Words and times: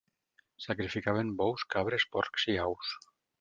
Sacrificaven 0.63 1.29
bous, 1.41 1.67
cabres, 1.75 2.07
porcs 2.17 2.47
i 2.55 2.57
aus. 2.65 2.97